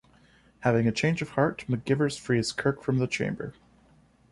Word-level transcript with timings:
Having 0.61 0.87
a 0.87 0.91
change 0.91 1.21
of 1.21 1.29
heart, 1.37 1.63
McGivers 1.69 2.19
frees 2.19 2.51
Kirk 2.51 2.81
from 2.81 2.97
the 2.97 3.05
chamber. 3.05 3.53